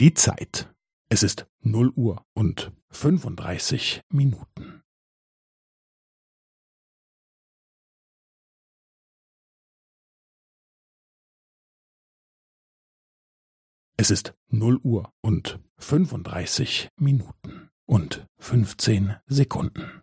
Die 0.00 0.14
Zeit. 0.14 0.72
Es 1.10 1.24
ist 1.24 1.48
0 1.64 1.88
Uhr 1.90 2.24
und 2.32 2.70
35 2.90 4.00
Minuten. 4.12 4.84
Es 13.96 14.12
ist 14.12 14.34
0 14.50 14.76
Uhr 14.84 15.12
und 15.20 15.58
35 15.78 16.90
Minuten 16.96 17.70
und 17.84 18.24
15 18.38 19.16
Sekunden. 19.26 20.02